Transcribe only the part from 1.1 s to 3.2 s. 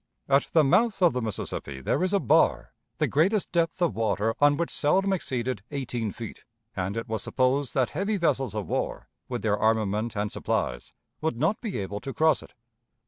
the Mississippi there is a bar, the